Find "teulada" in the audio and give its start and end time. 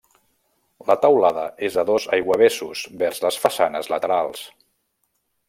1.03-1.43